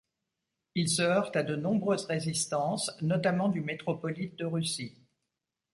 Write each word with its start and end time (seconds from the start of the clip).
Il 0.73 0.89
se 0.89 1.03
heurte 1.03 1.35
à 1.35 1.43
de 1.43 1.55
nombreuses 1.55 2.05
résistances, 2.05 2.89
notamment 3.01 3.49
du 3.49 3.61
métropolite 3.61 4.35
de 4.35 4.45
Russie. 4.45 4.95